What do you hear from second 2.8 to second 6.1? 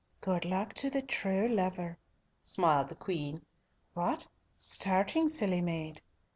the Queen. "What! starting, silly maid?